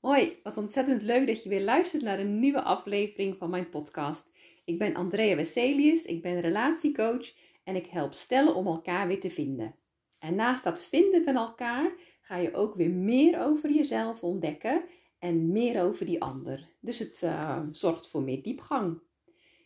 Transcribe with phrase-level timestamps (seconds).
[0.00, 4.32] Hoi, wat ontzettend leuk dat je weer luistert naar een nieuwe aflevering van mijn podcast.
[4.64, 7.32] Ik ben Andrea Wesselius, ik ben relatiecoach
[7.64, 9.74] en ik help stellen om elkaar weer te vinden.
[10.18, 14.82] En naast dat vinden van elkaar ga je ook weer meer over jezelf ontdekken
[15.18, 16.68] en meer over die ander.
[16.80, 19.00] Dus het uh, zorgt voor meer diepgang.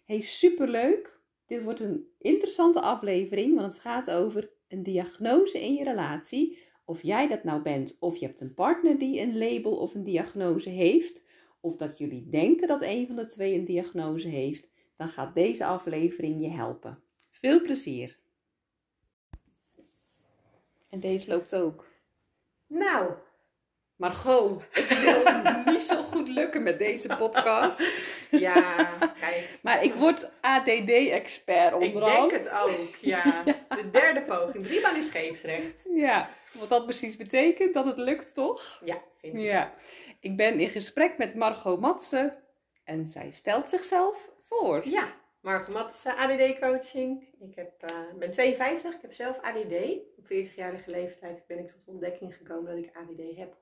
[0.05, 1.21] Hey, superleuk!
[1.47, 7.03] Dit wordt een interessante aflevering, want het gaat over een diagnose in je relatie of
[7.03, 10.69] jij dat nou bent, of je hebt een partner die een label of een diagnose
[10.69, 11.23] heeft,
[11.61, 15.65] of dat jullie denken dat een van de twee een diagnose heeft, dan gaat deze
[15.67, 17.03] aflevering je helpen.
[17.31, 18.19] Veel plezier!
[20.89, 21.87] En deze loopt ook.
[22.67, 23.15] Nou,
[23.97, 25.23] Margot, het wil
[25.73, 28.07] niet zo goed lukken met deze podcast.
[28.31, 28.89] Ja,
[29.21, 29.59] kijk.
[29.63, 32.33] Maar ik word ADD-expert onderhand.
[32.33, 33.43] Ik denk het ook, ja.
[33.69, 34.65] De derde poging.
[34.65, 35.89] Driemaal is scheepsrecht.
[35.95, 38.81] Ja, wat dat precies betekent, dat het lukt toch?
[38.85, 39.43] Ja, vind ik.
[39.43, 39.73] Ja.
[40.21, 42.43] Ik ben in gesprek met Margot Matsen
[42.85, 44.89] en zij stelt zichzelf voor.
[44.89, 47.29] Ja, Margot Matsen, ADD-coaching.
[47.41, 49.75] Ik heb, uh, ben 52, ik heb zelf ADD.
[50.17, 53.57] Op 40-jarige leeftijd ben ik tot de ontdekking gekomen dat ik ADD heb.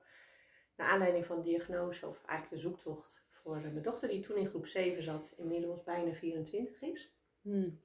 [0.77, 4.65] Naar aanleiding van diagnose, of eigenlijk de zoektocht voor mijn dochter, die toen in groep
[4.65, 7.15] 7 zat, inmiddels bijna 24 is.
[7.41, 7.81] Hmm.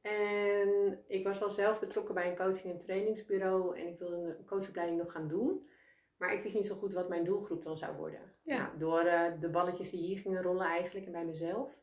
[0.00, 4.46] En ik was al zelf betrokken bij een coaching- en trainingsbureau en ik wilde een
[4.46, 5.68] coachopleiding nog gaan doen.
[6.16, 8.32] Maar ik wist niet zo goed wat mijn doelgroep dan zou worden.
[8.42, 8.56] Ja.
[8.56, 11.78] Nou, door uh, de balletjes die hier gingen rollen eigenlijk en bij mezelf,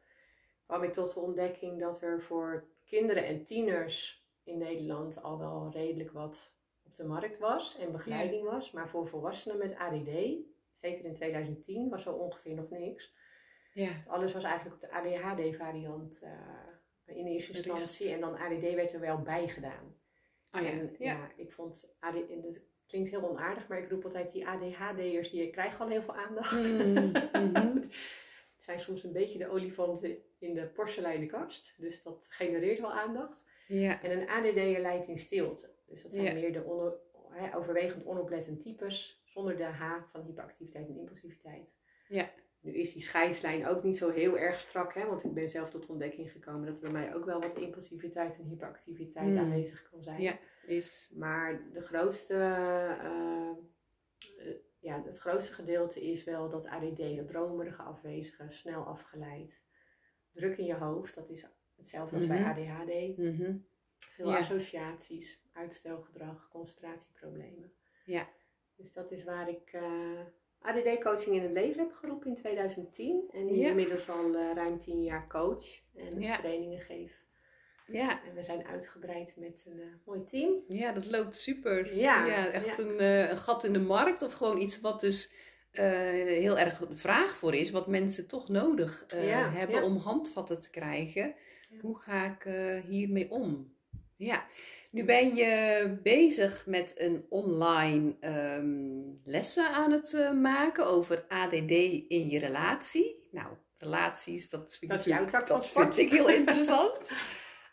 [0.66, 5.70] kwam ik tot de ontdekking dat er voor kinderen en tieners in Nederland al wel
[5.74, 6.54] redelijk wat
[6.92, 8.72] op de markt was en begeleiding was.
[8.72, 10.10] Maar voor volwassenen met ADD,
[10.74, 13.14] zeker in 2010, was er ongeveer nog niks.
[13.74, 13.90] Ja.
[14.08, 18.14] Alles was eigenlijk op de ADHD-variant uh, in eerste instantie.
[18.14, 19.96] En dan ADD werd er wel bij gedaan.
[20.52, 20.70] Oh, ja.
[20.70, 21.12] En ja.
[21.12, 25.50] ja, ik vond ADD, dat klinkt heel onaardig, maar ik roep altijd die ADHD'ers, die
[25.50, 26.70] krijgen al heel veel aandacht.
[26.70, 27.12] Mm,
[27.52, 27.76] mhm.
[28.56, 31.76] Het zijn soms een beetje de olifanten in de porseleinen kast.
[31.78, 33.44] Dus dat genereert wel aandacht.
[33.68, 34.02] ja.
[34.02, 35.80] En een ADD'er leidt in stilte.
[35.92, 36.34] Dus dat zijn Ja.
[36.34, 36.66] meer de
[37.56, 41.76] overwegend onoplettend types, zonder de H van hyperactiviteit en impulsiviteit.
[42.10, 42.30] Ja.
[42.62, 45.70] Nu is die scheidslijn ook niet zo heel erg strak, hè, want ik ben zelf
[45.70, 49.38] tot ontdekking gekomen dat er bij mij ook wel wat impulsiviteit en hyperactiviteit Mm.
[49.38, 50.22] aanwezig kan zijn.
[50.22, 50.40] Ja.
[50.66, 51.12] Is.
[51.16, 57.82] Maar de grootste, eh, eh, ja, het grootste gedeelte is wel dat ADD, dat dromerige
[57.82, 59.62] afwezige, snel afgeleid.
[60.32, 62.36] Druk in je hoofd, dat is hetzelfde als Mhm.
[62.38, 63.18] bij ADHD.
[63.18, 63.58] Mhm.
[64.02, 64.38] Veel Ja.
[64.38, 67.72] associaties, uitstelgedrag, concentratieproblemen.
[68.06, 68.28] Ja.
[68.76, 70.20] Dus dat is waar ik eh,
[70.62, 73.30] ADD-coaching in het leven heb geroepen in 2010.
[73.34, 73.68] En Ja.
[73.70, 76.38] inmiddels al eh, ruim 10 jaar coach en Ja.
[76.38, 77.20] trainingen geef.
[77.88, 78.24] Ja.
[78.24, 80.64] En we zijn uitgebreid met een eh, mooi team.
[80.68, 81.96] ja, dat loopt super.
[81.96, 82.84] Ja, echt ja.
[82.84, 85.32] Een, eh, een gat in de markt of gewoon iets wat dus
[85.72, 89.84] heel erg een vraag voor is, wat mensen toch nodig Ja, hebben ja.
[89.86, 91.36] om handvatten te krijgen.
[91.70, 91.80] Ja.
[91.82, 92.44] Hoe ga ik
[92.88, 93.76] hiermee om?
[94.22, 94.46] Ja,
[94.92, 101.72] nu ben je bezig met een online ehm, lessen aan het eh, maken over ADD
[102.08, 103.28] in je relatie.
[103.32, 107.12] Nou, relaties, dat vind, Dat ik, dat vind ik heel interessant.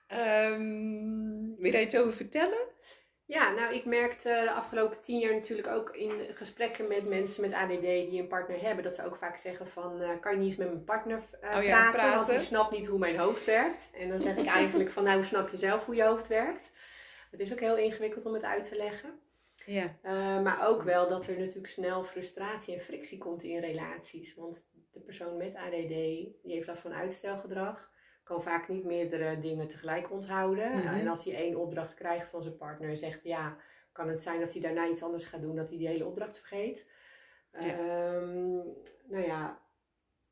[0.07, 2.69] Ehm, wil je daar iets over vertellen?
[3.29, 7.53] Ja, nou ik merkte de afgelopen tien jaar natuurlijk ook in gesprekken met mensen met
[7.53, 10.49] ADD die een partner hebben, dat ze ook vaak zeggen van, eh, kan je niet
[10.49, 13.45] eens met mijn partner eh, Oh ja, praten, want die snapt niet hoe mijn hoofd
[13.45, 13.91] werkt.
[13.93, 16.71] En dan zeg ik eigenlijk van, nou hoe snap je zelf hoe je hoofd werkt?
[17.31, 19.21] Het is ook heel ingewikkeld om het uit te leggen.
[19.67, 19.97] Ja.
[20.03, 24.35] Eh, maar ook wel dat er natuurlijk snel frustratie en frictie komt in relaties.
[24.35, 27.91] Want de persoon met ADD, die heeft last van uitstelgedrag,
[28.29, 30.77] kan vaak niet meerdere dingen tegelijk onthouden.
[30.77, 30.87] Mhm.
[30.87, 33.57] En als hij één opdracht krijgt van zijn partner en zegt ja,
[33.93, 36.39] kan het zijn dat hij daarna iets anders gaat doen, dat hij die hele opdracht
[36.39, 36.87] vergeet.
[37.53, 37.61] Ja.
[37.61, 38.55] Ehm,
[39.07, 39.63] nou ja,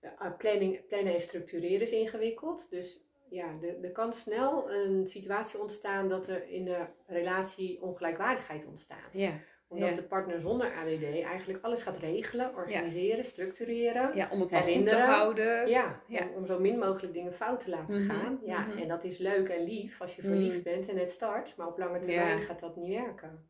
[0.00, 2.70] eh, planning, plannen en structureren is ingewikkeld.
[2.70, 8.66] Dus ja, er, er kan snel een situatie ontstaan dat er in de relatie ongelijkwaardigheid
[8.66, 9.40] ontstaat Ja.
[9.68, 9.94] Omdat Ja.
[9.94, 14.10] de partner zonder ADD eigenlijk alles gaat regelen, organiseren, structureren.
[14.14, 15.68] ja, om het maar goed te houden.
[15.68, 16.00] Ja.
[16.08, 18.38] Om, om zo min mogelijk dingen fout te laten Mhm, gaan.
[18.44, 18.78] Ja, mhm.
[18.78, 20.30] En dat is leuk en lief als je Mhm.
[20.30, 21.56] verliefd bent en het start.
[21.56, 23.48] Maar op lange termijn gaat dat niet werken.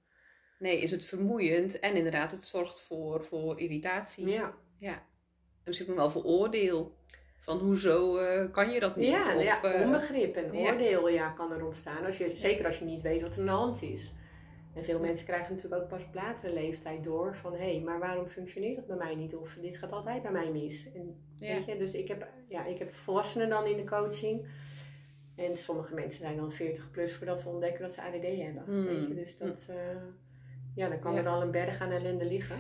[0.58, 4.28] Nee, is het vermoeiend en inderdaad, het zorgt voor, voor irritatie.
[4.28, 4.92] Ja, Ja.
[4.92, 6.94] En misschien wel voor oordeel.
[7.40, 9.06] Van hoezo eh, kan je dat niet?
[9.08, 10.70] ja, nou ja Of, eh, onbegrip en ja.
[10.72, 12.04] oordeel ja, kan er ontstaan.
[12.04, 14.12] Als je, zeker als je niet weet wat er aan de hand is.
[14.76, 17.99] En veel mensen krijgen natuurlijk ook pas op latere leeftijd door van hé, hey, maar
[17.99, 19.34] waarom functioneert dat bij mij niet?
[19.34, 20.93] Of dit gaat altijd bij mij mis.
[20.93, 21.55] En, Ja.
[21.55, 24.46] weet je, dus ik heb, ja, ik heb volwassenen dan in de coaching.
[25.37, 28.62] En sommige mensen zijn dan 40 plus voordat ze ontdekken dat ze ADD hebben.
[28.64, 28.84] Hmm.
[28.84, 29.76] Weet je, dus dat, eh,
[30.75, 31.19] ja, dan kan Ja.
[31.20, 32.56] er al een berg aan ellende liggen.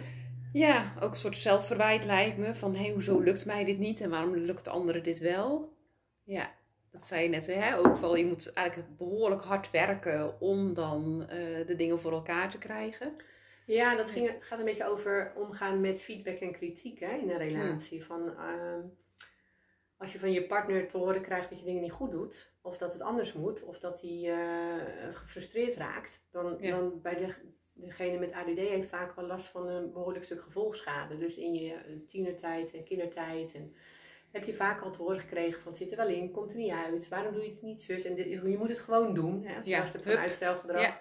[0.52, 2.54] Ja, ook een soort zelfverwijt lijkt me.
[2.54, 5.76] Van, hé, hey, hoezo lukt mij dit niet en waarom lukt de anderen dit wel?
[6.22, 6.50] Ja,
[6.96, 7.78] dat zei je net, hè?
[7.78, 12.50] ook wel, je moet eigenlijk behoorlijk hard werken om dan uh, de dingen voor elkaar
[12.50, 13.16] te krijgen.
[13.66, 17.38] Ja, dat ging, gaat een beetje over omgaan met feedback en kritiek hè, in een
[17.38, 18.04] relatie.
[18.04, 18.84] Van, uh,
[19.96, 22.78] als je van je partner te horen krijgt dat je dingen niet goed doet, of
[22.78, 27.34] dat het anders moet, of dat hij uh, gefrustreerd raakt, dan, dan bij de,
[27.72, 31.18] degene met ADD heeft vaak wel last van een behoorlijk stuk gevolgschade.
[31.18, 33.54] Dus in je tienertijd en kindertijd.
[33.54, 33.74] En
[34.36, 36.56] heb je vaak al te horen gekregen van het zit er wel in, komt er
[36.56, 38.04] niet uit, waarom doe je het niet zus?
[38.04, 38.16] En
[38.50, 40.80] je moet het gewoon doen, hè, als je ja, last hebt van uitstelgedrag.
[40.80, 41.00] Ja.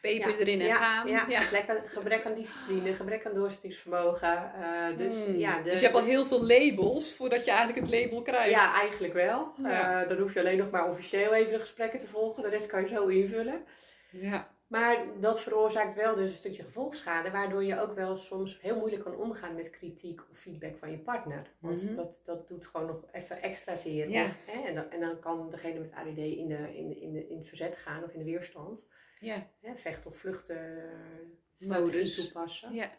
[0.00, 1.08] Peper erin en gaan.
[1.08, 4.52] Ja, Gebrek, aan, gebrek, aan, discipline, gebrek aan doorzettingsvermogen.
[4.60, 5.38] Uh, dus, hmm.
[5.38, 8.50] ja, dus je hebt al heel veel labels voordat je eigenlijk het label krijgt.
[8.50, 9.52] Ja, eigenlijk wel.
[9.62, 12.42] Uh, dan hoef je alleen nog maar officieel even de gesprekken te volgen.
[12.42, 13.64] De rest kan je zo invullen.
[14.10, 14.48] Ja.
[14.66, 19.02] Maar dat veroorzaakt wel dus een stukje gevolgschade, waardoor je ook wel soms heel moeilijk
[19.02, 21.50] kan omgaan met kritiek of feedback van je partner.
[21.58, 21.94] Want mhm.
[21.94, 24.10] dat, dat doet gewoon nog even extra zeer.
[24.10, 24.24] Ja.
[24.24, 27.28] Of, hè, en, dan, en, dan, kan degene met ADD in, de, in, in, de,
[27.28, 28.84] in het verzet gaan of in de weerstand.
[29.20, 29.50] Ja.
[29.60, 30.90] Hè, vecht- of vluchten
[31.54, 32.74] strategie toepassen.
[32.74, 32.90] Ja.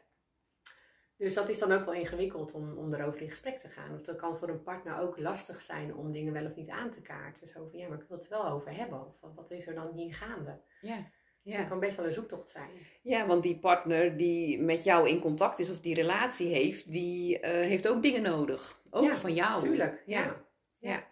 [1.17, 3.93] Dus dat is dan ook wel ingewikkeld om, om erover in gesprek te gaan.
[3.93, 6.91] Of dat kan voor een partner ook lastig zijn om dingen wel of niet aan
[6.91, 7.47] te kaarten.
[7.47, 9.13] Zo van, ja, maar ik wil het wel over hebben.
[9.21, 10.61] Of wat is er dan hier gaande?
[10.81, 11.11] Ja.
[11.47, 11.57] Ja.
[11.57, 12.69] Dat kan best wel een zoektocht zijn.
[13.01, 17.39] Ja, want die partner die met jou in contact is of die relatie heeft, die
[17.39, 18.81] uh, heeft ook dingen nodig.
[18.89, 19.61] Ook van jou.
[19.61, 20.03] Tuurlijk.
[20.05, 20.35] Ja.
[20.79, 21.03] ja.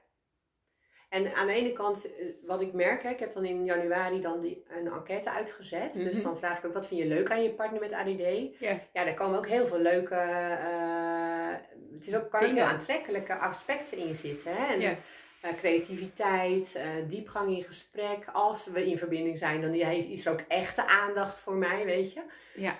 [1.10, 4.22] En aan de ene kant, eh, wat ik merk, hè, ik heb dan in januari
[4.22, 5.94] dan die, een enquête uitgezet.
[5.94, 6.24] Dus mhm.
[6.24, 8.60] dan vraag ik ook, wat vind je leuk aan je partner met ADD?
[8.60, 11.54] Ja, ja daar komen ook heel veel leuke, uh,
[11.94, 14.56] het is ook, kan heel aantrekkelijke aspecten in zitten.
[14.56, 14.74] Hè?
[14.74, 14.96] En, ja.
[15.46, 18.26] Eh, creativiteit, uh, diepgang in gesprek.
[18.34, 22.22] Als we in verbinding zijn, dan is er ook echte aandacht voor mij, weet je.
[22.56, 22.80] Ja.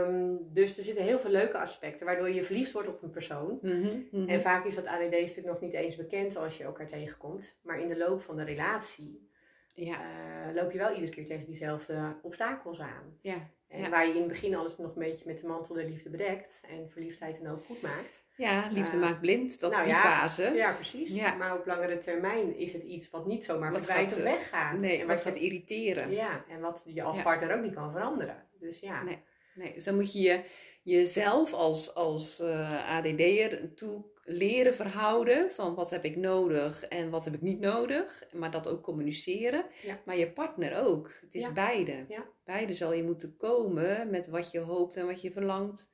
[0.00, 3.58] Um, dus er zitten heel veel leuke aspecten, waardoor je verliefd wordt op een persoon.
[3.62, 7.54] Mm -hmm, En vaak is dat ADD-stuk nog niet eens bekend als je elkaar tegenkomt.
[7.62, 9.28] Maar in de loop van de relatie
[9.74, 9.98] ja.
[10.00, 13.18] Uh, loop je wel iedere keer tegen diezelfde obstakels aan.
[13.20, 13.50] Ja.
[13.68, 16.10] En waar je in het begin alles nog een beetje met de mantel der liefde
[16.10, 18.22] bedekt en verliefdheid en ook goed maakt.
[18.38, 20.52] Ja, liefde uh, maakt blind, dat, nou, die ja, fase.
[20.54, 21.14] Ja, precies.
[21.14, 21.34] Ja.
[21.34, 24.78] Maar op langere termijn is het iets wat niet zomaar verdwijnt of weggaat.
[24.78, 26.10] Nee, en wat, wat gaat irriteren.
[26.10, 28.46] Ja, en wat je als partner ook niet kan veranderen.
[28.58, 29.02] Dus ja.
[29.02, 29.18] Nee.
[29.54, 30.44] Nee, dus dan moet je, je
[30.82, 37.24] jezelf als, als uh, ADD'er toe leren verhouden van wat heb ik nodig en wat
[37.24, 38.24] heb ik niet nodig.
[38.32, 39.64] Maar dat ook communiceren.
[40.04, 41.12] Maar je partner ook.
[41.20, 42.06] Het is beide.
[42.44, 45.90] Beide zal je moeten komen met wat je hoopt en wat je verlangt.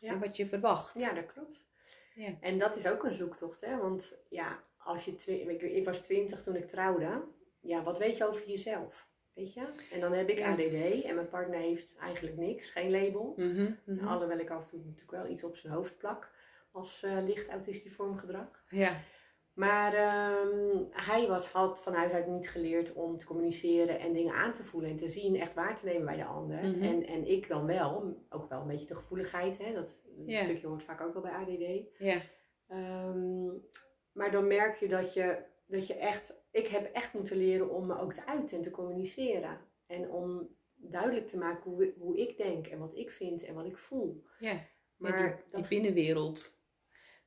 [0.00, 1.00] En wat je verwacht.
[1.00, 1.65] Ja, dat klopt.
[2.40, 3.60] En dat is ook een zoektocht.
[3.60, 3.76] Hè?
[3.76, 5.12] Want ja, als je
[5.48, 7.24] ik, ik was twintig toen ik trouwde.
[7.60, 9.08] Ja, wat weet je over jezelf?
[9.34, 9.68] Weet je?
[9.92, 13.34] En dan heb ik ADD en mijn partner heeft eigenlijk niks, geen label.
[13.36, 16.30] Mm -hmm, Alhoewel ik af en toe natuurlijk wel iets op zijn hoofd plak
[16.70, 18.64] als uh, licht autistiform gedrag.
[18.68, 19.00] Ja.
[19.52, 19.92] Maar
[20.46, 24.52] um, hij was, had van huis uit niet geleerd om te communiceren en dingen aan
[24.52, 26.64] te voelen en te zien, echt waar te nemen bij de ander.
[26.64, 26.82] Mhm.
[26.82, 29.72] en, en ik dan wel, ook wel een beetje de gevoeligheid, hè?
[29.72, 29.96] dat
[30.26, 31.88] stukje hoort vaak ook wel bij ADD.
[31.98, 32.20] Ja.
[33.08, 33.64] Um,
[34.12, 37.86] maar dan merk je dat je, dat je echt ik heb echt moeten leren om
[37.86, 39.60] me ook te uiten en te communiceren.
[39.86, 43.66] En om duidelijk te maken hoe, hoe ik denk en wat ik vind en wat
[43.66, 44.24] ik voel.
[44.38, 44.60] Ja,
[44.96, 45.68] maar die, dat...
[45.68, 46.60] binnenwereld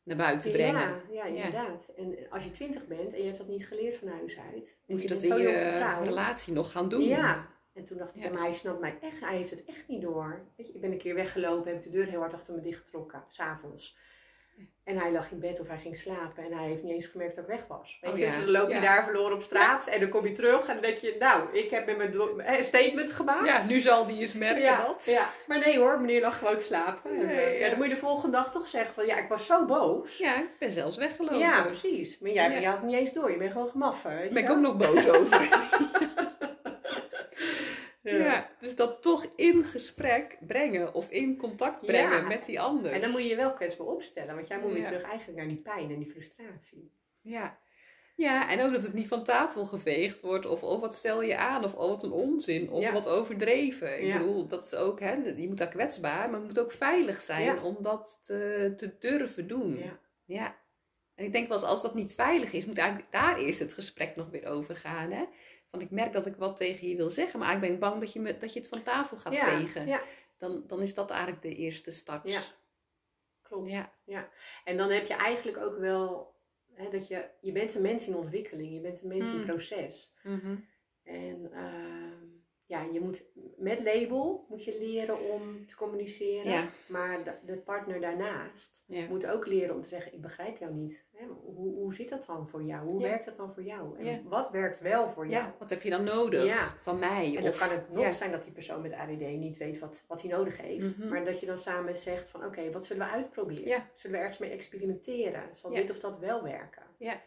[0.03, 0.79] naar buiten brengen.
[0.79, 1.93] Ja, ja inderdaad.
[1.95, 4.77] En als je twintig bent en je hebt dat niet geleerd van huis uit.
[4.85, 7.03] Moet je, dat in je relatie nog gaan doen.
[7.03, 7.58] Ja.
[7.79, 8.29] En toen dacht ik, ja.
[8.29, 10.45] maar hij snapt mij echt, hij heeft het echt niet door.
[10.55, 13.23] Weet je, ik ben een keer weggelopen, heb de deur heel hard achter me dichtgetrokken,
[13.27, 13.97] s'avonds.
[14.83, 17.35] En hij lag in bed of hij ging slapen en hij heeft niet eens gemerkt
[17.35, 17.97] dat ik weg was.
[18.01, 18.25] Weet oh je?
[18.25, 20.81] Dus dan loop je daar verloren op straat en dan kom je terug en dan
[20.81, 23.45] denk je, nou, ik heb met mijn eh, statement gemaakt.
[23.45, 25.05] Ja, nu zal die eens merken dat.
[25.05, 27.27] Ja, maar nee hoor, meneer lag gewoon slapen.
[27.59, 27.69] ja.
[27.69, 30.17] dan moet je de volgende dag toch zeggen van, ja, ik was zo boos.
[30.17, 31.39] Ja, ik ben zelfs weggelopen.
[31.39, 32.19] Ja, precies.
[32.19, 34.11] Maar jij had het niet eens door, je bent gewoon gemaffen.
[34.11, 35.47] Daar ben ik ook nog boos over.
[38.01, 38.49] Ja.
[38.59, 42.91] dus dat toch in gesprek brengen of in contact brengen met die ander.
[42.91, 45.47] En dan moet je je wel kwetsbaar opstellen, want jij moet weer terug eigenlijk naar
[45.47, 46.91] die pijn en die frustratie.
[47.21, 47.59] Ja.
[48.15, 51.37] Ja, en ook dat het niet van tafel geveegd wordt of oh wat stel je
[51.37, 54.01] aan of oh wat een onzin of wat overdreven.
[54.01, 57.21] Ik bedoel, dat is ook, hè, je moet daar kwetsbaar, maar het moet ook veilig
[57.21, 59.77] zijn om dat te, te durven doen.
[59.77, 59.99] Ja.
[60.25, 60.57] ja.
[61.15, 63.73] En ik denk wel eens als dat niet veilig is, moet eigenlijk daar eerst het
[63.73, 65.11] gesprek nog weer over gaan.
[65.11, 65.25] Hè?
[65.69, 68.13] Van ik merk dat ik wat tegen je wil zeggen, maar ik ben bang dat
[68.13, 69.87] je, me, dat je het van tafel gaat vegen.
[69.87, 70.01] Ja.
[70.37, 72.31] Dan, dan is dat eigenlijk de eerste start.
[72.31, 72.41] Ja,
[73.41, 73.69] klopt.
[73.69, 73.93] Ja.
[74.03, 74.29] ja.
[74.63, 76.35] En dan heb je eigenlijk ook wel,
[76.73, 79.45] hè, dat je, je bent een mens in ontwikkeling, je bent een mens in mm.
[79.45, 80.13] proces.
[80.23, 80.67] Mm -hmm.
[81.03, 82.38] En uh,
[82.69, 83.23] ja, je moet
[83.57, 86.51] met label moet je leren om te communiceren.
[86.51, 86.65] Ja.
[86.87, 89.07] Maar de, de partner daarnaast Ja.
[89.07, 91.05] moet ook leren om te zeggen, ik begrijp jou niet.
[91.13, 92.87] Hè, Hoe, hoe zit dat dan voor jou?
[92.87, 93.07] Hoe Ja.
[93.07, 93.99] werkt dat dan voor jou?
[94.07, 95.43] En wat werkt wel voor jou?
[95.43, 97.25] Ja, wat heb je dan nodig van mij?
[97.35, 100.03] En dan Of- kan het nog zijn dat die persoon met ADD niet weet wat,
[100.07, 100.97] wat hij nodig heeft.
[100.97, 101.09] Mhm.
[101.09, 103.83] Maar dat je dan samen zegt van oké, wat zullen we uitproberen?
[103.93, 105.43] Zullen we ergens mee experimenteren?
[105.53, 106.83] Zal dit of dat wel werken?
[106.97, 107.21] Ja,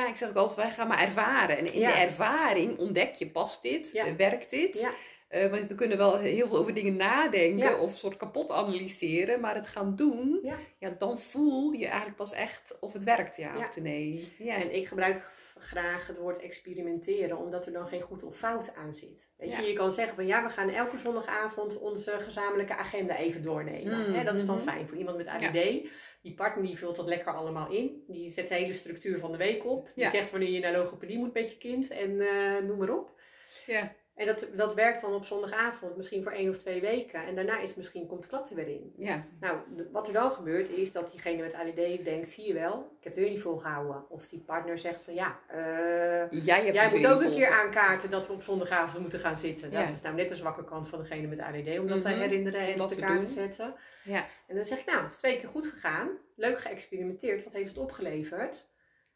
[0.00, 1.58] ik zeg ook altijd, wij gaan maar ervaren.
[1.58, 1.88] En in Ja.
[1.92, 3.92] de ervaring ontdek je, past dit?
[3.92, 4.06] Ja.
[4.06, 4.78] Eh, Werkt dit?
[4.78, 4.90] Ja.
[5.28, 7.78] Eh, want we kunnen wel heel veel over dingen nadenken Ja.
[7.78, 10.56] of soort kapot analyseren, maar het gaan doen, Ja.
[10.78, 13.66] ja, dan voel je eigenlijk pas echt of het werkt, ja, Ja.
[13.66, 14.32] of nee.
[14.38, 14.54] Ja.
[14.54, 18.94] En ik gebruik graag het woord experimenteren, omdat er dan geen goed of fout aan
[18.94, 19.28] zit.
[19.36, 19.66] Weet je, Ja.
[19.68, 24.08] je kan zeggen van ja, we gaan elke zondagavond onze gezamenlijke agenda even doornemen.
[24.08, 24.64] Mm, Hè, dat is dan mhm.
[24.68, 25.80] fijn voor iemand met ADD.
[26.22, 28.04] Die partner die vult dat lekker allemaal in.
[28.08, 29.90] Die zet de hele structuur van de week op.
[29.94, 30.10] Die Ja.
[30.10, 33.20] zegt wanneer je naar logopedie moet met je kind en eh, noem maar op.
[33.66, 33.94] ja.
[34.14, 37.26] En dat, dat werkt dan op zondagavond misschien voor één of twee weken.
[37.26, 38.92] En daarna is misschien komt klat er weer in.
[38.98, 39.24] ja.
[39.40, 39.58] Nou,
[39.92, 43.14] wat er dan gebeurt is dat diegene met ADD denkt, zie je wel, ik heb
[43.14, 44.04] weer niet volgehouden.
[44.10, 48.32] Of die partner zegt van ja, eh, Jij moet ook een keer aankaarten dat we
[48.32, 49.70] op zondagavond moeten gaan zitten.
[49.70, 49.88] Dat Ja.
[49.88, 52.60] is nou net de zwakke kant van degene met ADD, om dat te Mhm, herinneren
[52.60, 53.74] en op de te kaart te zetten.
[54.04, 54.26] Ja.
[54.46, 57.68] En dan zeg ik, nou, het is twee keer goed gegaan, leuk geëxperimenteerd, wat heeft
[57.68, 58.70] het opgeleverd?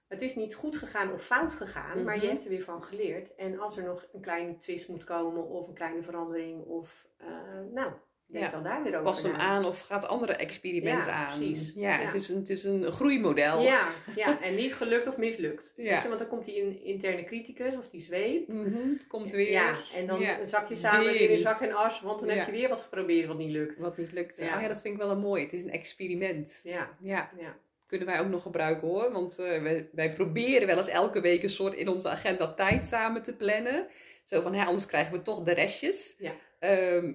[0.08, 2.30] Het is niet goed gegaan of fout gegaan, maar je Mhm.
[2.30, 3.34] hebt er weer van geleerd.
[3.34, 7.26] En als er nog een kleine twist moet komen of een kleine verandering of, eh,
[7.72, 7.90] nou,
[8.26, 8.50] denk Ja.
[8.50, 9.38] dan daar weer over Past hem na.
[9.38, 11.38] aan of gaat andere experimenten Ja, aan.
[11.38, 11.72] precies.
[11.74, 12.04] Ja, Ja.
[12.04, 13.62] Het, is een, het is een groeimodel.
[13.62, 15.72] Ja, ja, en niet gelukt of mislukt.
[15.76, 15.82] Ja.
[15.92, 18.48] Weet je, want dan komt die in- interne criticus of die zweep.
[18.48, 19.50] Mhm, Komt weer.
[19.50, 22.46] Ja, en dan zak je samen Weer weer in zak en as, want dan heb
[22.46, 23.78] je weer wat geprobeerd wat niet lukt.
[23.80, 24.36] Wat niet lukt.
[24.36, 24.54] Ja.
[24.56, 25.42] Oh ja, dat vind ik wel een mooi.
[25.42, 26.60] Het is een experiment.
[26.64, 27.56] Ja, Ja, ja.
[27.86, 29.12] Kunnen wij ook nog gebruiken hoor.
[29.12, 32.86] Want eh, wij, wij proberen wel eens elke week een soort in onze agenda tijd
[32.86, 33.86] samen te plannen.
[34.24, 36.14] Zo van, hè, anders krijgen we toch de restjes.
[36.18, 36.32] Ja.
[36.58, 37.12] Ehm,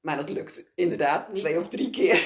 [0.00, 1.36] maar dat lukt inderdaad Niet.
[1.36, 2.24] twee of drie keer.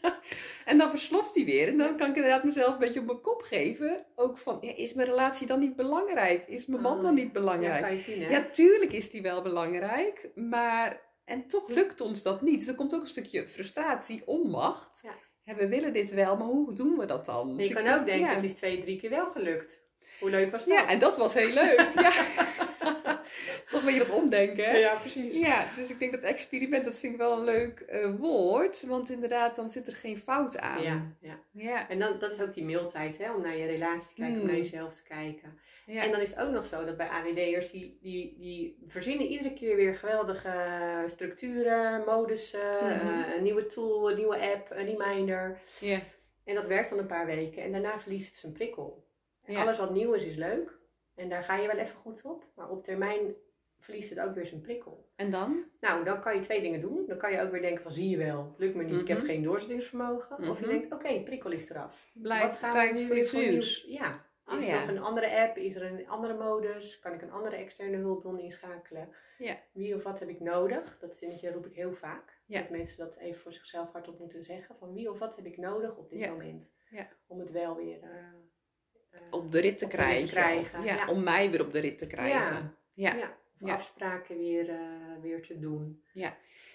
[0.64, 1.68] en dan versloft hij weer.
[1.68, 4.06] En dan kan ik inderdaad mezelf een beetje op mijn kop geven.
[4.14, 6.46] Ook van, ja, is mijn relatie dan niet belangrijk?
[6.46, 7.98] Is mijn man Ah, dan niet ja, belangrijk?
[7.98, 8.28] zien hè.
[8.30, 12.58] Ja, tuurlijk is die wel belangrijk, maar en toch lukt ons dat niet.
[12.58, 15.00] Dus er komt ook een stukje frustratie, onmacht.
[15.02, 15.14] Ja.
[15.54, 17.56] We willen dit wel, maar hoe doen we dat dan?
[17.56, 18.34] Dus je ik kan ook denken, ja.
[18.34, 19.80] het is twee, drie keer wel gelukt.
[20.20, 20.74] Hoe leuk was dat?
[20.74, 21.90] Ja, en dat was heel leuk.
[22.00, 22.10] ja.
[23.70, 24.76] Toch een beetje dat omdenken, hè?
[24.76, 25.36] Ja, precies.
[25.38, 28.82] Ja, dus ik denk dat experiment, dat vind ik wel een leuk eh, woord.
[28.86, 30.82] Want inderdaad, dan zit er geen fout aan.
[30.82, 31.38] Ja, ja.
[31.52, 31.88] Ja.
[31.88, 34.40] En dan, dat is ook die mailtijd, hè, om naar je relatie te kijken, om
[34.40, 34.46] Hmm.
[34.46, 35.58] naar jezelf te kijken.
[35.86, 36.02] Ja.
[36.02, 39.52] En dan is het ook nog zo dat bij ADD'ers, die, die, die verzinnen iedere
[39.54, 43.08] keer weer geweldige structuren, modussen, Mhm.
[43.08, 45.58] eh, een nieuwe tool, een nieuwe app, een reminder.
[45.80, 46.00] ja.
[46.44, 49.06] En dat werkt dan een paar weken en daarna verliest het zijn prikkel.
[49.46, 49.60] Ja.
[49.62, 50.78] Alles wat nieuw is, is leuk.
[51.14, 52.44] En daar ga je wel even goed op.
[52.56, 53.34] Maar op termijn
[53.78, 55.08] verliest het ook weer zijn prikkel.
[55.16, 55.64] En dan?
[55.80, 57.04] Nou, dan kan je twee dingen doen.
[57.06, 59.16] Dan kan je ook weer denken van, zie je wel, lukt me niet, ik heb
[59.18, 59.26] Mhm.
[59.26, 60.36] geen doorzettingsvermogen.
[60.48, 60.72] Of je Mhm.
[60.72, 62.10] denkt, oké, prikkel is eraf.
[62.14, 63.84] Blijft tijd voor iets nieuws.
[63.88, 64.24] Ja.
[64.48, 64.80] Oh, Is er ja.
[64.80, 65.56] nog een andere app?
[65.56, 66.98] Is er een andere modus?
[66.98, 69.08] Kan ik een andere externe hulpbron inschakelen?
[69.38, 69.58] Ja.
[69.72, 70.98] Wie of wat heb ik nodig?
[71.00, 72.38] Dat zinnetje roep ik heel vaak.
[72.46, 72.60] Ja.
[72.60, 74.76] Dat mensen dat even voor zichzelf hardop moeten zeggen.
[74.78, 76.30] Van wie of wat heb ik nodig op dit Ja.
[76.30, 76.70] moment?
[76.90, 77.08] Ja.
[77.26, 78.10] Om het wel weer eh,
[79.10, 80.82] eh, Op de rit te rit krijgen.
[80.82, 81.08] Ja, ja.
[81.08, 82.76] om mij weer op de rit te krijgen.
[82.94, 83.14] Ja.
[83.14, 83.74] ja, of Ja.
[83.74, 84.76] afspraken weer, eh,
[85.22, 86.02] weer te doen.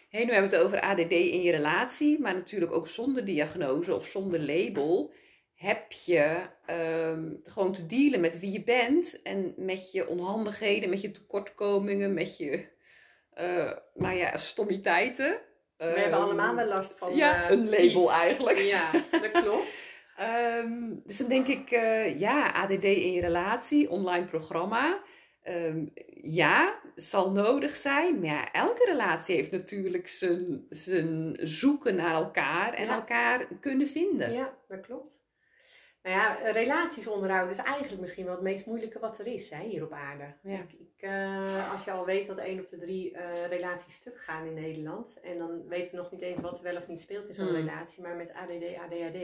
[0.10, 3.96] Hey, nu hebben we het over ADD in je relatie, maar natuurlijk ook zonder diagnose
[3.96, 5.14] of zonder label
[5.62, 11.02] heb je ehm, gewoon te dealen met wie je bent en met je onhandigheden, met
[11.02, 12.66] je tekortkomingen, met je
[13.34, 15.40] eh nou ja, stommiteiten.
[15.78, 18.12] We hebben Ehm, allemaal wel last van ja, eh, een label iets.
[18.12, 18.58] eigenlijk.
[18.58, 19.68] Ja, dat klopt.
[20.18, 25.02] Ehm, dus dan denk ik, eh, ja, ADD in je relatie, online programma.
[26.22, 28.20] Ja, zal nodig zijn.
[28.20, 32.94] Maar ja, elke relatie heeft natuurlijk zijn, zijn zoeken naar elkaar en Ja.
[32.96, 34.34] elkaar kunnen vinden.
[34.34, 35.20] Ja, dat klopt.
[36.04, 39.64] Nou ja, relaties onderhouden is eigenlijk misschien wel het meest moeilijke wat er is hè,
[39.64, 40.36] hier op aarde.
[40.44, 40.58] Ja.
[40.60, 44.22] Ik, ik, eh, als je al weet dat één op de drie eh, relaties stuk
[44.22, 47.00] gaan in Nederland, en dan weten we nog niet eens wat er wel of niet
[47.00, 47.56] speelt in zo'n Hmm.
[47.56, 49.16] relatie, maar met ADD, ADHD,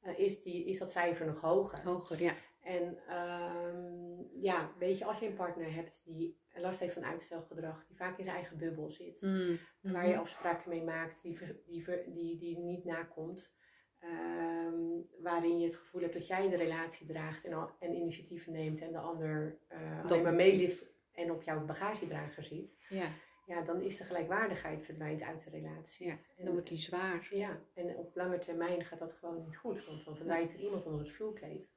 [0.00, 1.84] eh, is, die, is dat cijfer nog hoger.
[1.84, 2.32] Hoger, ja.
[2.62, 7.86] En ehm, ja, weet je, als je een partner hebt die last heeft van uitstelgedrag,
[7.86, 10.10] die vaak in zijn eigen bubbel zit, Mm, waar mhm.
[10.10, 13.54] je afspraken mee maakt die, die, die, die niet nakomt.
[14.00, 14.74] Ehm,
[15.18, 18.80] waarin je het gevoel hebt dat jij de relatie draagt en, al, en initiatieven neemt
[18.80, 22.76] en de ander eh, Dat- alleen maar meelift en op jouw bagagedrager ziet.
[22.88, 23.08] Ja,
[23.46, 26.06] Ja, dan is de gelijkwaardigheid verdwijnt uit de relatie.
[26.06, 27.28] ja, En- dan wordt die zwaar.
[27.30, 30.84] Ja, en op lange termijn gaat dat gewoon niet goed, want dan verdwijnt er iemand
[30.84, 31.70] onder het vloerkleed.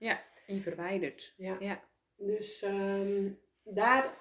[0.48, 1.34] En je verwijdert.
[1.38, 1.58] Ja.
[1.60, 1.84] Ja.
[2.18, 3.32] Dus ehm,
[3.64, 4.18] daar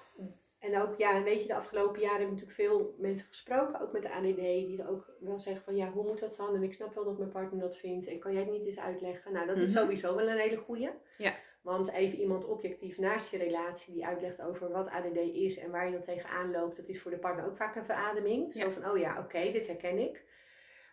[0.59, 3.91] En ook, ja, weet je, de afgelopen jaren heb ik natuurlijk veel mensen gesproken, ook
[3.91, 6.55] met de ADD, die ook wel zeggen van, ja, hoe moet dat dan?
[6.55, 8.07] En ik snap wel dat mijn partner dat vindt.
[8.07, 9.33] En kan jij het niet eens uitleggen?
[9.33, 9.79] Nou, dat is Mhm.
[9.79, 10.89] sowieso wel een hele goeie.
[11.17, 11.33] Ja.
[11.61, 15.85] Want even iemand objectief naast je relatie die uitlegt over wat ADD is en waar
[15.85, 18.53] je dan tegenaan loopt, dat is voor de partner ook vaak een verademing.
[18.53, 20.23] Zo van, oh ja, oké, dit herken ik.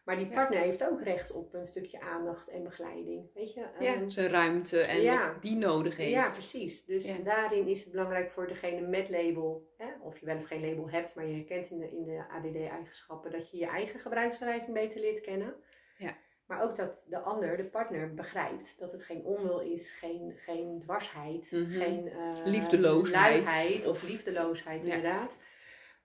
[0.07, 0.35] Maar die Ja.
[0.35, 3.61] partner heeft ook recht op een stukje aandacht en begeleiding, weet je?
[3.81, 5.17] Ja, Ehm, zijn ruimte en ja.
[5.33, 6.11] wat die nodig heeft.
[6.11, 6.85] ja, precies.
[6.85, 7.23] Dus Ja.
[7.25, 10.91] daarin is het belangrijk voor degene met label, hè, of je wel of geen label
[10.91, 15.01] hebt, maar je herkent in de, in de ADD-eigenschappen, dat je je eigen gebruiksaanwijzing beter
[15.01, 15.55] leert kennen.
[15.99, 16.17] Ja.
[16.47, 20.81] Maar ook dat de ander, de partner, begrijpt dat het geen onwil is, geen, geen
[20.83, 21.71] dwarsheid, Mhm.
[21.71, 23.45] geen eh, Liefdeloosheid.
[23.45, 24.95] luiheid of, Of- liefdeloosheid, Ja.
[24.95, 25.37] inderdaad.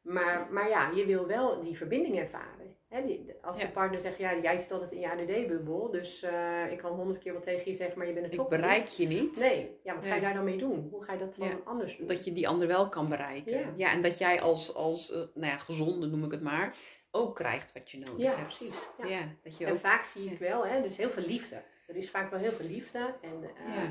[0.01, 2.60] Maar, maar ja, je wil wel die verbinding ervaren.
[2.91, 3.65] Hè, die, als Ja.
[3.65, 7.19] de partner zegt, ja, jij zit altijd in je ADD-bubbel, dus eh, ik kan honderd
[7.19, 8.97] keer wat tegen je zeggen, maar je bent het Ik toch bereik niet.
[8.97, 9.39] je niet.
[9.39, 10.21] Nee, ja, wat ga je Nee.
[10.21, 10.87] daar dan mee doen?
[10.91, 11.57] Hoe ga je dat dan Ja.
[11.65, 12.07] anders doen?
[12.07, 13.51] Dat je die ander wel kan bereiken.
[13.59, 13.73] Ja.
[13.75, 16.75] Ja, en dat jij als, als eh, nou ja, gezonde, noem ik het maar,
[17.11, 18.43] ook krijgt wat je nodig Ja, hebt.
[18.57, 19.19] precies, ja.
[19.43, 19.77] Dat je en ook...
[19.77, 21.61] vaak zie ik wel, hè, dus heel veel liefde.
[21.87, 23.81] Er is vaak wel heel veel liefde en, eh, Ja.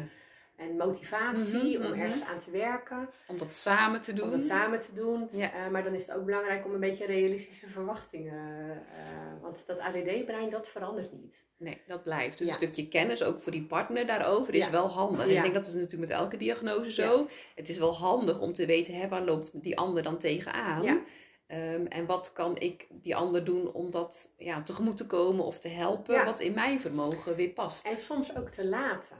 [0.61, 2.01] En motivatie Mhm, om mhm.
[2.01, 4.25] ergens aan te werken, Om dat samen te doen.
[4.25, 5.29] om dat samen te doen.
[5.33, 5.53] Ja.
[5.53, 8.71] Eh, maar dan is het ook belangrijk om een beetje realistische verwachtingen.
[8.71, 11.43] eh, want dat ADD-brein, dat verandert niet.
[11.57, 12.39] Nee, dat blijft.
[12.39, 12.53] Dus Ja.
[12.53, 14.71] een stukje kennis ook voor die partner daarover is Ja.
[14.71, 15.27] wel handig.
[15.27, 17.27] Ik denk dat is natuurlijk met elke diagnose zo.
[17.55, 21.03] Het is wel handig om te weten, hè, waar loopt die ander dan tegenaan?
[21.47, 25.59] Ehm, en wat kan ik die ander doen om dat ja, tegemoet te komen of
[25.59, 27.87] te helpen, wat in mijn vermogen weer past.
[27.87, 29.17] En soms ook te laten.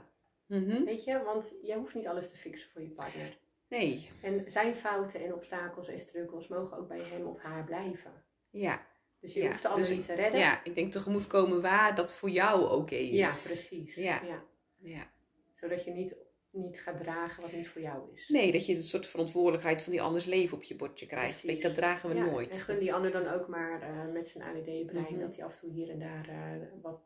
[0.59, 0.83] Mhm.
[0.83, 3.37] Weet je, want jij hoeft niet alles te fixen voor je partner.
[3.67, 8.23] Nee, En zijn fouten en obstakels en struggles mogen ook bij hem of haar blijven.
[8.49, 8.89] ja.
[9.19, 10.39] Dus je Ja, hoeft de ander dus- niet te redden.
[10.39, 13.09] ja, ik denk tegemoetkomen waar dat voor jou oké is.
[13.09, 13.95] Ja, precies.
[13.95, 14.21] Ja.
[14.23, 14.43] Ja.
[14.79, 15.11] Ja.
[15.55, 16.15] Zodat je niet,
[16.51, 18.29] niet gaat dragen wat niet voor jou is.
[18.29, 21.41] Nee, dat je een soort verantwoordelijkheid van die anders leven op je bordje krijgt.
[21.41, 22.49] Weet je, dat dragen we Ja, nooit.
[22.49, 25.19] En gun Dat- die ander dan ook maar eh, met zijn ADD-brein Mhm.
[25.19, 27.01] dat hij af en toe hier en daar eh, wat,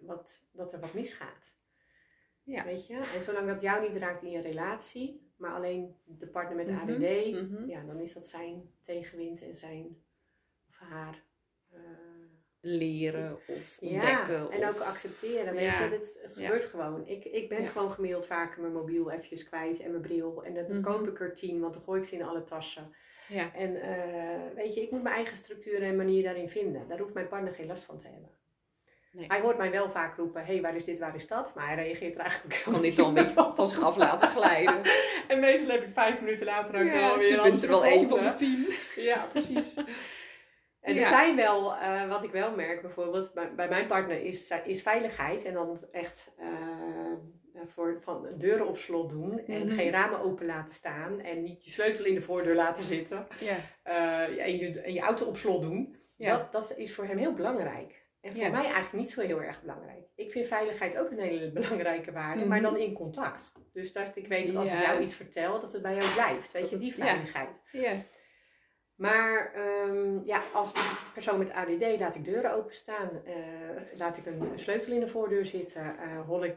[0.00, 1.56] wat, dat er wat misgaat.
[2.44, 2.64] Ja.
[2.64, 2.94] Weet je?
[3.14, 6.78] En zolang dat jou niet raakt in je relatie, maar alleen de partner met Mhm,
[6.80, 7.68] ADD, mhm.
[7.68, 9.96] ja, dan is dat zijn tegenwind en zijn
[10.68, 11.24] of haar.
[11.70, 11.78] eh,
[12.60, 14.50] Leren of ja, ontdekken.
[14.50, 14.74] en of...
[14.74, 15.54] ook accepteren.
[15.54, 15.84] Weet Ja.
[15.84, 16.44] je, dit, het Ja.
[16.46, 17.06] gebeurt gewoon.
[17.06, 17.68] Ik, ik ben Ja.
[17.68, 20.44] gewoon gemiddeld vaker mijn mobiel eventjes kwijt en mijn bril.
[20.44, 20.82] En dan Mhm.
[20.82, 22.94] koop ik er tien, want dan gooi ik ze in alle tassen.
[23.28, 23.54] Ja.
[23.54, 26.88] En eh, weet je, ik moet mijn eigen structuur en manier daarin vinden.
[26.88, 28.30] Daar hoeft mijn partner geen last van te hebben.
[29.12, 29.24] Nee.
[29.28, 31.54] Hij hoort mij wel vaak roepen, hé, hey, waar is dit, waar is dat?
[31.54, 34.80] Maar hij reageert er eigenlijk kan dit al een beetje van zich af laten glijden.
[35.28, 37.84] En meestal heb ik vijf minuten later ook wel Ja, weer alles vindt er wel
[37.84, 38.66] één van de tien.
[38.96, 39.74] Ja, precies.
[40.80, 44.52] En er zijn wel, eh, wat ik wel merk bijvoorbeeld, bij, bij mijn partner is,
[44.64, 45.44] is veiligheid.
[45.44, 46.46] En dan echt eh,
[47.66, 49.38] voor, van deuren op slot doen.
[49.46, 49.74] En Mhm.
[49.74, 51.20] geen ramen open laten staan.
[51.20, 53.26] En niet je sleutel in de voordeur laten zitten.
[53.38, 53.56] Ja.
[53.82, 55.96] eh, en, je, en je auto op slot doen.
[56.16, 56.36] Ja.
[56.36, 58.01] Dat, dat is voor hem heel belangrijk.
[58.22, 58.50] En voor Ja.
[58.50, 60.06] mij eigenlijk niet zo heel erg belangrijk.
[60.14, 62.48] Ik vind veiligheid ook een hele belangrijke waarde, Mhm.
[62.48, 63.52] maar dan in contact.
[63.72, 66.52] Dus dat ik weet dat als ik jou iets vertel, dat het bij jou blijft.
[66.52, 67.62] Weet Dat je, die veiligheid.
[67.72, 67.96] Ja.
[69.02, 70.72] Maar ehm, ja, als
[71.12, 73.34] persoon met ADD laat ik deuren openstaan, eh,
[73.98, 76.56] laat ik een sleutel in de voordeur zitten, eh hol ik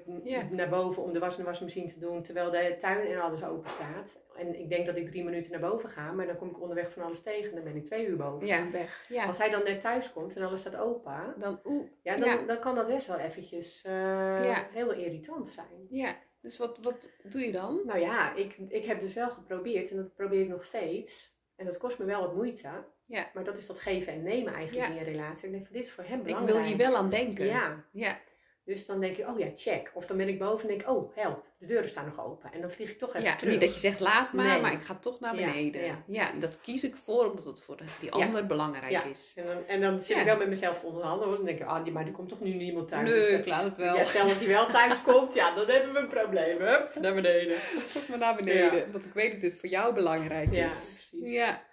[0.52, 3.44] naar boven om de was en de wasmachine te doen, terwijl de tuin en alles
[3.44, 4.20] open staat.
[4.38, 6.92] En ik denk dat ik drie minuten naar boven ga, maar dan kom ik onderweg
[6.92, 8.48] van alles tegen en dan ben ik twee uur boven.
[8.48, 9.06] ja, weg.
[9.10, 9.26] Ja.
[9.26, 12.38] Als hij dan net thuis komt en alles staat open, Dan, oeh, ja, dan, Ja.
[12.46, 14.68] dan kan dat best wel eventjes Ja.
[14.72, 15.88] heel irritant zijn.
[15.90, 16.16] ja.
[16.42, 17.82] Dus wat, wat doe je dan?
[17.86, 21.35] Nou ja, ik, ik heb dus wel geprobeerd en dat probeer ik nog steeds.
[21.56, 22.70] En dat kost me wel wat moeite.
[23.06, 23.30] Ja.
[23.34, 24.94] Maar dat is dat geven en nemen eigenlijk Ja.
[24.94, 25.46] in je relatie.
[25.46, 26.58] Ik denk van dit is voor hem Ik belangrijk.
[26.58, 27.46] wil hier wel aan denken.
[27.46, 28.20] Ja, Ja.
[28.66, 29.92] Dus dan denk je, oh ja, check.
[29.94, 32.52] Of dan ben ik boven en denk ik, oh help, de deuren staan nog open.
[32.54, 33.52] En dan vlieg ik toch even Ja, terug.
[33.54, 34.62] niet dat je zegt laat maar, Nee.
[34.62, 35.82] maar ik ga toch naar beneden.
[35.86, 36.40] ja, Ja, precies.
[36.50, 39.04] dat kies ik voor omdat het voor die ander belangrijk Ja.
[39.04, 39.34] is.
[39.36, 41.36] En dan, en dan zit ik wel met mezelf te onderhandelen.
[41.36, 43.10] Dan denk ik, ah, die, maar er komt toch nu niemand thuis.
[43.10, 43.96] Nee, Dus, ik laat het wel.
[43.96, 46.58] ja, stel dat hij wel thuis komt, ja, dan hebben we een probleem.
[46.62, 47.58] Hup, naar beneden.
[47.94, 48.92] Tot maar naar beneden.
[48.92, 51.08] Want ik weet dat dit voor jou belangrijk Ja, is.
[51.10, 51.32] precies.
[51.34, 51.64] Ja.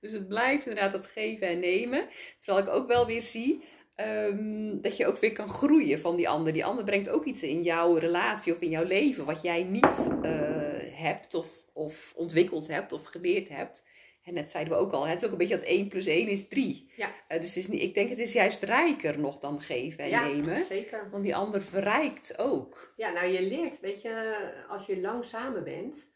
[0.00, 2.08] Dus het blijft inderdaad dat geven en nemen.
[2.38, 3.64] Terwijl ik ook wel weer zie
[4.04, 6.52] ehm, dat je ook weer kan groeien van die ander.
[6.52, 10.08] Die ander brengt ook iets in jouw relatie of in jouw leven wat jij niet
[10.22, 10.30] eh,
[10.92, 13.84] hebt of, of ontwikkeld hebt of geleerd hebt.
[14.24, 16.28] En net zeiden we ook al, het is ook een beetje dat 1 plus 1
[16.28, 16.90] is 3.
[16.96, 17.14] Ja.
[17.28, 20.26] dus het is niet, ik denk het is juist rijker nog dan geven en ja,
[20.26, 20.64] nemen.
[20.64, 21.10] zeker.
[21.10, 22.92] Want die ander verrijkt ook.
[22.96, 26.08] Ja, nou je leert, weet je, als je lang samen bent.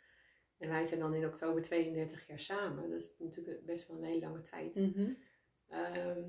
[0.58, 2.90] En wij zijn dan in oktober 32 jaar samen.
[2.90, 4.74] Dat is natuurlijk best wel een hele lange tijd.
[4.74, 5.10] Mhm.
[5.68, 6.22] Ehm,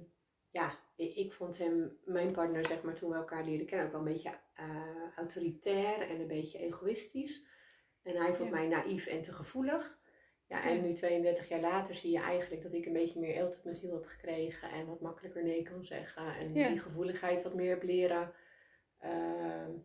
[0.49, 4.01] ja, ik, vond hem, mijn partner, zeg maar, toen we elkaar leerden kennen, ook wel
[4.01, 7.45] een beetje eh, autoritair en een beetje egoïstisch.
[8.03, 8.55] En hij vond Ja.
[8.55, 9.99] mij naïef en te gevoelig.
[10.47, 10.81] Ja, en Ja.
[10.81, 13.75] nu 32 jaar later zie je eigenlijk dat ik een beetje meer eelt op mijn
[13.75, 16.35] ziel heb gekregen en wat makkelijker nee kan zeggen.
[16.39, 16.67] En Ja.
[16.67, 18.33] die gevoeligheid wat meer heb leren
[18.97, 19.11] eh,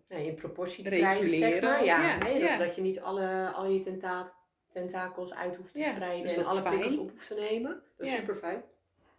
[0.09, 1.85] nou, in proportie te krijgen, zeg maar.
[1.85, 2.19] Ja,
[2.59, 4.35] dat, je niet alle, al je tenta
[4.69, 7.83] tentakels uit hoeft te spreiden dus en alle prikkels op hoeft te nemen.
[7.97, 8.63] Dat is super fijn,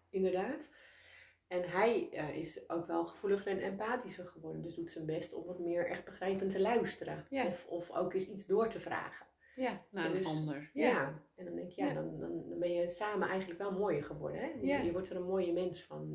[0.09, 0.69] inderdaad.
[1.51, 4.61] En hij eh, is ook wel gevoeliger en empathischer geworden.
[4.61, 7.25] Dus doet zijn best om wat meer echt begrijpend te luisteren.
[7.29, 7.45] Ja.
[7.45, 9.25] Of, of ook eens iets door te vragen.
[9.55, 10.69] Ja, naar een Dus- ander.
[10.73, 10.87] Ja.
[10.87, 11.21] Ja.
[11.35, 11.93] en dan denk ik, ja, Ja.
[11.93, 14.39] Dan, dan, dan ben je samen eigenlijk wel mooier geworden.
[14.39, 14.47] Hè?
[14.47, 16.09] Je, je wordt er een mooie mens van.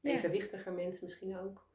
[0.00, 0.10] Ja.
[0.10, 1.68] evenwichtiger mens misschien ook.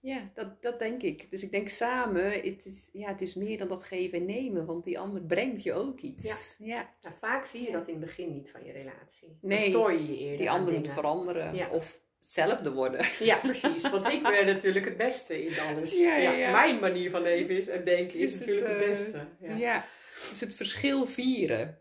[0.00, 1.30] Ja, dat, dat denk ik.
[1.30, 4.66] Dus ik denk samen, het is, ja, het is meer dan dat geven en nemen,
[4.66, 6.56] want die ander brengt je ook iets.
[6.58, 6.94] Ja.
[7.02, 7.72] Nou, vaak zie je Ja.
[7.72, 9.38] dat in het begin niet van je relatie.
[9.40, 11.68] Nee, dan stoor je je eerder Die ander moet veranderen Ja.
[11.70, 13.06] of hetzelfde worden.
[13.18, 13.90] Ja, precies.
[13.90, 15.98] Want ik ben natuurlijk het beste in alles.
[15.98, 16.50] Ja, ja, ja.
[16.50, 19.26] Mijn manier van leven is, en denken is, Is het, natuurlijk het, eh, beste.
[19.40, 19.56] Ja.
[19.56, 19.86] Ja.
[20.30, 21.80] Dus het verschil vieren.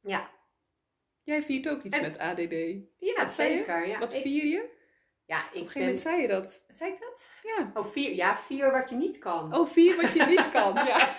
[0.00, 0.32] Ja,
[1.22, 2.52] Jij viert ook iets En- met ADD.
[2.98, 3.86] ja Wat zeker.
[3.88, 4.72] Ja, Wat vier je?
[5.26, 5.80] Op ja, een ik gegeven ben...
[5.82, 6.62] moment zei je dat.
[6.68, 7.28] Zei ik dat?
[7.42, 7.70] Ja.
[7.74, 8.14] Oh, vier.
[8.14, 9.54] Ja, vier wat je niet kan.
[9.56, 10.74] Oh, vier wat je niet kan.
[10.86, 11.14] Ja.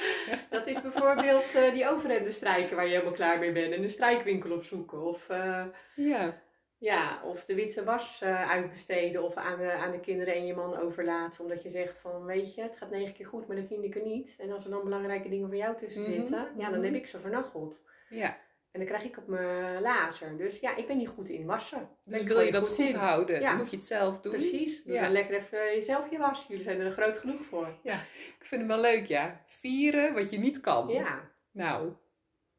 [0.49, 3.73] Dat is bijvoorbeeld eh, die overhemden strijken waar je helemaal klaar mee bent.
[3.73, 5.01] En een strijkwinkel opzoeken.
[5.01, 5.63] Of, eh,
[5.95, 6.41] Ja.
[6.77, 9.23] ja, of de witte was eh, uitbesteden.
[9.23, 11.43] Of aan de, aan de kinderen en je man overlaten.
[11.43, 14.05] Omdat je zegt van, weet je, het gaat negen keer goed, maar de tiende keer
[14.05, 14.35] niet.
[14.37, 16.83] En als er dan belangrijke dingen voor jou tussen Mhm, zitten, ja, dan mhm.
[16.85, 17.83] heb ik ze vernacheld.
[18.09, 18.37] ja.
[18.75, 20.37] En dan krijg ik op mijn lazer.
[20.37, 21.89] Dus ja, ik ben niet goed in wassen.
[22.03, 23.47] Dus wil je dat goed houden, Ja.
[23.49, 24.31] dan moet je het zelf doen.
[24.31, 24.83] Precies.
[24.83, 25.01] Doe Ja.
[25.01, 26.47] dan lekker even jezelf je was.
[26.47, 27.67] Jullie zijn er groot genoeg voor.
[27.83, 29.41] Ik vind hem wel leuk, ja.
[29.45, 30.87] Vieren wat je niet kan.
[30.87, 31.31] Ja.
[31.51, 31.93] Nou,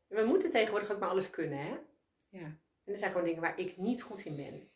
[0.06, 1.74] We moeten tegenwoordig ook maar alles kunnen, hè?
[2.28, 2.58] ja.
[2.84, 4.70] En er zijn gewoon dingen waar ik niet goed in ben.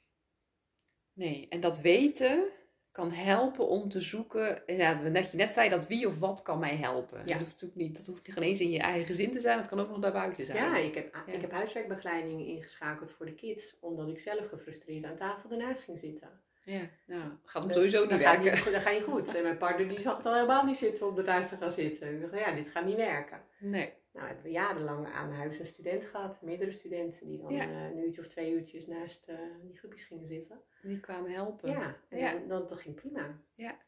[1.12, 2.44] Nee, en dat weten
[2.92, 4.62] kan helpen om te zoeken.
[4.66, 7.18] Inderdaad, net je net zei dat wie of wat kan mij helpen.
[7.18, 7.24] Ja.
[7.24, 7.96] Dat hoeft natuurlijk niet.
[7.96, 9.56] Dat hoeft niet eens in je eigen gezin te zijn.
[9.56, 10.58] Dat kan ook nog daarbuiten zijn.
[10.58, 11.32] Ja, ik heb, Ja.
[11.32, 13.76] ik heb huiswerkbegeleiding ingeschakeld voor de kids.
[13.80, 16.28] Omdat ik zelf gefrustreerd aan tafel ernaast ging zitten.
[16.64, 18.64] Ja, nou, gaat hem Dus sowieso niet gaat werken.
[18.64, 19.34] Niet, dat gaat niet goed.
[19.34, 22.14] En mijn partner die zag het al helemaal niet zitten om ernaast te gaan zitten.
[22.14, 23.40] Ik dacht, ja, dit gaat niet werken.
[23.58, 23.92] Nee.
[24.12, 26.42] Nou, hebben we jarenlang aan huis een student gehad.
[26.42, 27.62] Meerdere studenten die dan Ja.
[27.64, 30.60] eh, een uurtje of twee uurtjes naast eh, die groepjes gingen zitten.
[30.82, 31.70] Die kwamen helpen.
[31.70, 32.32] Ja, en Ja.
[32.32, 33.40] Dan, dan, dat ging prima.
[33.54, 33.78] Ja.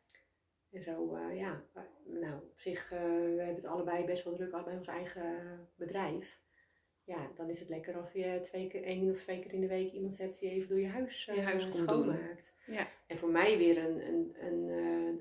[0.70, 1.64] En zo, eh, ja,
[2.04, 6.40] nou, op zich, we hebben het allebei best wel druk gehad bij ons eigen bedrijf.
[7.04, 9.66] Ja, dan is het lekker als je twee keer, één of twee keer in de
[9.66, 12.54] week iemand hebt die even door je huis, Je huis schoonmaakt.
[12.66, 12.88] Ja.
[13.12, 14.68] En voor mij weer een, een, een,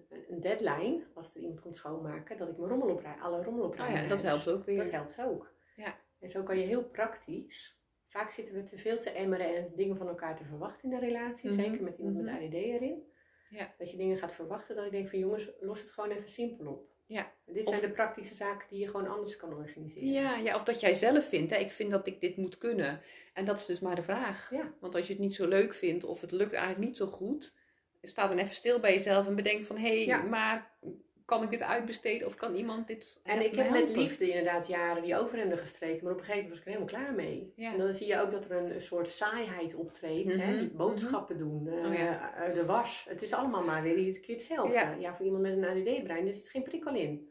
[0.09, 3.63] eh, een deadline, als er iemand komt schoonmaken, dat ik mijn rommel opruim, alle rommel
[3.63, 3.93] Oh opruim.
[3.93, 4.77] ja, in dat helpt ook weer.
[4.77, 5.53] Dat helpt ook.
[5.75, 5.99] Ja.
[6.19, 7.79] En zo kan je heel praktisch.
[8.07, 11.01] Vaak zitten we te veel te emmeren en dingen van elkaar te verwachten in een
[11.01, 11.49] relatie.
[11.49, 12.25] Mhm, Zeker met iemand mhm.
[12.25, 13.03] met ADD erin.
[13.49, 13.73] Ja.
[13.77, 14.75] Dat je dingen gaat verwachten.
[14.75, 16.89] Dat ik denk van jongens, los het gewoon even simpel op.
[17.05, 17.31] Ja.
[17.45, 20.11] Dit Of- zijn de praktische zaken die je gewoon anders kan organiseren.
[20.11, 23.01] Ja, ja, of dat jij zelf vindt, hè, ik vind dat ik dit moet kunnen.
[23.33, 24.49] En dat is dus maar de vraag.
[24.51, 24.73] Ja.
[24.79, 27.59] Want als je het niet zo leuk vindt of het lukt eigenlijk niet zo goed,
[28.01, 30.21] sta dan even stil bij jezelf en bedenk van, hé, hey, Ja.
[30.21, 30.71] maar
[31.25, 35.03] kan ik dit uitbesteden of kan iemand dit En ik heb met liefde inderdaad jaren
[35.03, 36.03] die overhemden gestreken.
[36.03, 37.53] Maar op een gegeven moment was ik er helemaal klaar mee.
[37.55, 37.71] Ja.
[37.71, 40.33] En dan zie je ook dat er een, een soort saaiheid optreedt.
[40.35, 40.51] hè?
[40.51, 42.49] Mhm, Die boodschappen doen, eh, Oh ja.
[42.53, 43.05] de was.
[43.09, 44.73] Het is allemaal maar weer iedere keer hetzelfde.
[44.73, 44.95] Ja.
[44.99, 45.15] Ja.
[45.15, 47.29] voor iemand met een ADD-brein er zit geen prikkel in.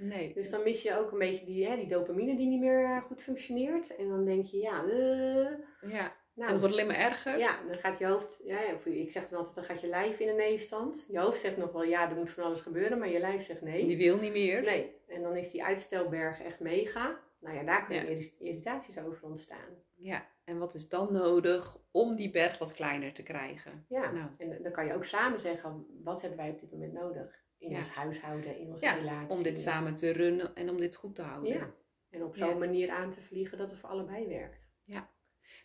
[0.00, 0.32] Nee.
[0.34, 3.02] Dus dan mis je ook een beetje die, hè, die dopamine die niet meer eh,
[3.02, 3.96] goed functioneert.
[3.96, 6.16] En dan denk je, ja, eh, Ja.
[6.38, 7.38] En nou, het wordt alleen maar erger.
[7.38, 10.18] ja, dan gaat je hoofd, ja, of ik zeg dan altijd, dan gaat je lijf
[10.20, 11.04] in een nee-stand.
[11.08, 13.62] Je hoofd zegt nog wel, ja, er moet van alles gebeuren, maar je lijf zegt
[13.62, 13.86] nee.
[13.86, 14.62] Die wil niet meer.
[14.62, 17.20] Nee, en dan is die uitstelberg echt mega.
[17.40, 18.10] Nou ja, daar kunnen Ja.
[18.10, 19.68] irri- irritaties over ontstaan.
[19.94, 20.26] Ja.
[20.44, 23.84] En wat is dan nodig om die berg wat kleiner te krijgen?
[23.88, 24.28] Ja, Nou.
[24.38, 27.44] en dan kan je ook samen zeggen, wat hebben wij op dit moment nodig?
[27.58, 27.78] In Ja.
[27.78, 29.36] ons huishouden, in onze Ja, relatie.
[29.36, 31.52] Om dit samen te runnen en om dit goed te houden.
[31.52, 31.70] Ja,
[32.10, 32.54] en op zo'n Ja.
[32.54, 34.68] manier aan te vliegen dat het voor allebei werkt.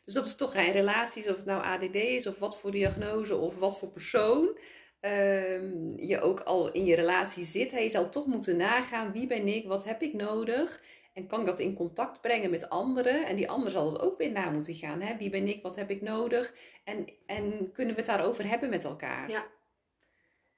[0.06, 3.36] Dus dat is toch in relaties, of het nou ADD is, of wat voor diagnose,
[3.36, 4.58] of wat voor persoon
[5.00, 7.72] ehm, je ook al in je relatie zit.
[7.72, 10.84] Hè, je zal toch moeten nagaan, wie ben ik, wat heb ik nodig?
[11.13, 13.26] En kan ik dat in contact brengen met anderen?
[13.26, 15.02] En die ander zal het ook weer na moeten gaan.
[15.02, 15.17] Hè?
[15.17, 16.54] Wie ben ik, wat heb ik nodig?
[16.84, 19.30] En, en kunnen we het daarover hebben met elkaar?
[19.30, 19.48] Ja.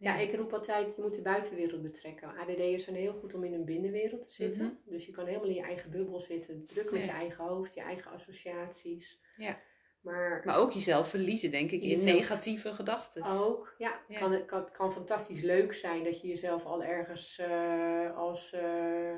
[0.06, 2.30] Ja, ik roep altijd, je moet de buitenwereld betrekken.
[2.38, 4.64] ADD'ers zijn heel goed om in een binnenwereld te zitten.
[4.66, 4.94] Mhm.
[4.94, 6.66] Dus je kan helemaal in je eigen bubbel zitten.
[6.68, 7.06] Druk met Ja.
[7.06, 9.20] je eigen hoofd, je eigen associaties.
[9.38, 9.58] Ja.
[10.02, 13.24] Maar Maar ook jezelf verliezen, denk ik, in negatieve gedachten.
[13.24, 14.20] ook, ja, Ja.
[14.20, 19.14] Kan, het kan, kan fantastisch leuk zijn dat je jezelf al ergens eh, als eh,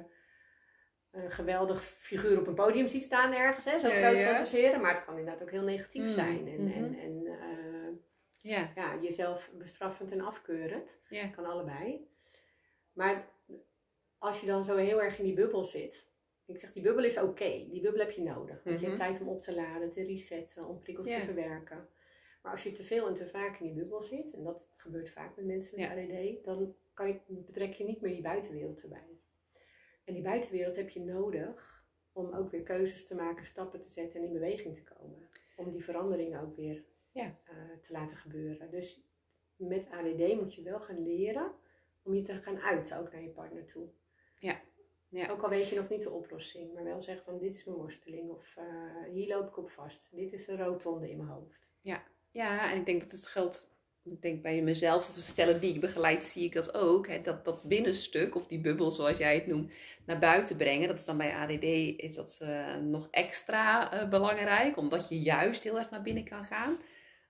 [1.11, 3.65] een geweldig figuur op een podium ziet staan ergens.
[3.65, 3.79] Hè?
[3.79, 4.25] Zo groot ja.
[4.33, 4.81] fantaseren.
[4.81, 6.47] Maar het kan inderdaad ook heel negatief Mm, zijn.
[6.47, 6.99] En, en, mhm.
[6.99, 7.26] en
[8.47, 10.97] Ja, ja, jezelf bestraffend en afkeurend.
[11.09, 11.27] ja.
[11.27, 12.07] Kan allebei.
[12.93, 13.29] Maar
[14.17, 16.15] als je dan zo heel erg in die bubbel zit,
[16.49, 17.65] Ik zeg, die bubbel is oké.
[17.69, 18.63] Die bubbel heb je nodig.
[18.63, 19.07] Want je hebt Mhm.
[19.07, 21.19] tijd om op te laden, te resetten, om prikkels Ja.
[21.19, 21.87] te verwerken.
[22.41, 25.09] Maar als je te veel en te vaak in die bubbel zit, en dat gebeurt
[25.09, 25.91] vaak met mensen met Ja.
[25.93, 29.19] ADD, dan kan je, betrek je niet meer die buitenwereld erbij.
[30.03, 34.19] En die buitenwereld heb je nodig om ook weer keuzes te maken, stappen te zetten
[34.19, 35.29] en in beweging te komen.
[35.55, 36.83] Om die veranderingen ook weer
[37.17, 37.35] Ja.
[37.43, 38.71] eh, te laten gebeuren.
[38.71, 39.01] Dus
[39.55, 41.51] met ADD moet je wel gaan leren
[42.03, 43.87] om je te gaan uiten, ook naar je partner toe.
[44.39, 44.61] Ja.
[45.09, 45.29] Ja.
[45.29, 47.77] Ook al weet je nog niet de oplossing, maar wel zeggen van dit is mijn
[47.77, 48.65] worsteling of eh,
[49.11, 50.15] hier loop ik op vast.
[50.15, 51.71] Dit is een rotonde in mijn hoofd.
[52.31, 53.75] Ja, en ik denk dat het geldt.
[54.03, 57.07] Ik denk bij mezelf of de stellen die ik begeleid, zie ik dat ook.
[57.07, 59.73] Hè, dat, dat binnenstuk, of die bubbel zoals jij het noemt,
[60.05, 60.87] naar buiten brengen.
[60.87, 61.63] Dat is dan bij ADD
[62.01, 66.77] is dat, eh, nog extra belangrijk, omdat je juist heel erg naar binnen kan gaan.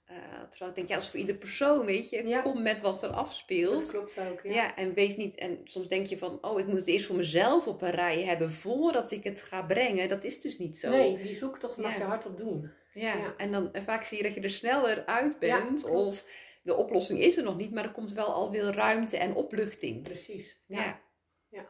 [0.07, 0.15] Eh,
[0.49, 2.27] terwijl ik denk, ja, is voor ieder persoon, weet je.
[2.27, 2.41] Ja.
[2.41, 3.79] Kom met wat er afspeelt.
[3.81, 4.39] Dat klopt ook.
[4.43, 4.51] Ja.
[4.51, 4.75] Ja.
[4.75, 5.35] en wees niet.
[5.35, 8.23] En soms denk je van, oh, ik moet het eerst voor mezelf op een rij
[8.23, 10.09] hebben voordat ik het ga brengen.
[10.09, 10.89] Dat is dus niet zo.
[10.89, 11.97] Nee, die zoektocht mag Ja.
[11.97, 12.71] je hardop doen.
[12.93, 13.33] Ja, Ja.
[13.37, 15.83] en dan en vaak zie je dat je er sneller uit bent.
[15.83, 16.29] of
[16.63, 20.03] de oplossing is er nog niet, maar er komt wel alweer ruimte en opluchting.
[20.03, 20.61] Precies.
[20.67, 21.01] Ja.
[21.49, 21.69] Ja.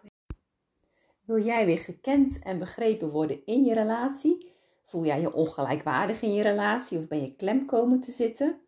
[1.25, 4.51] Wil jij weer gekend en begrepen worden in je relatie?
[4.87, 8.61] Voel jij je ongelijkwaardig in je relatie of ben je klem komen te zitten?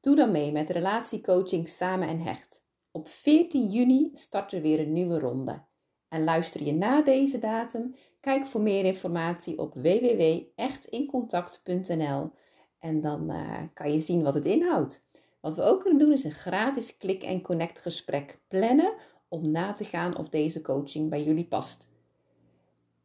[0.00, 2.62] Doe dan mee met relatiecoaching Samen en Hecht.
[2.90, 5.62] Op 14 juni start er weer een nieuwe ronde.
[6.08, 7.94] En luister je na deze datum?
[8.20, 12.30] Kijk voor meer informatie op www.echtincontact.nl
[12.78, 15.08] en dan eh, kan je zien wat het inhoudt.
[15.40, 18.94] Wat we ook kunnen doen is een gratis klik- en connect gesprek plannen
[19.28, 21.89] om na te gaan of deze coaching bij jullie past.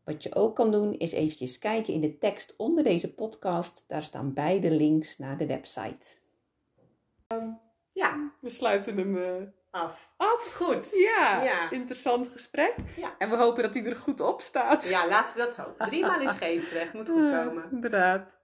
[0.05, 3.83] Wat je ook kan doen is eventjes kijken in de tekst onder deze podcast.
[3.87, 6.05] Daar staan beide links naar de website.
[7.93, 9.33] Ja, We sluiten hem eh,
[9.71, 10.09] af.
[10.17, 10.53] af.
[10.55, 10.87] Goed.
[10.91, 11.71] Ja, Ja.
[11.71, 12.75] interessant gesprek.
[12.97, 13.15] Ja.
[13.17, 14.87] En we hopen dat hij er goed op staat.
[14.87, 15.87] Ja, laten we dat hopen.
[15.87, 16.93] Driemaal is geen terecht.
[16.93, 17.63] Moet goed komen.
[17.71, 18.37] Inderdaad.